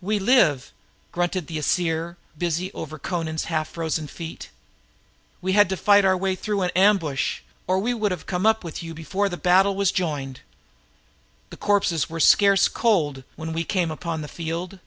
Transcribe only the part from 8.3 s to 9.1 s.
up with you